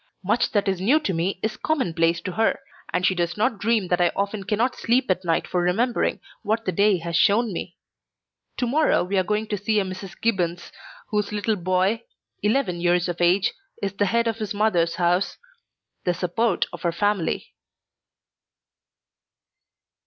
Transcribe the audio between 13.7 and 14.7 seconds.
is the head of his